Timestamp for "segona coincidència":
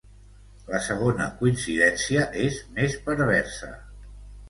0.85-2.27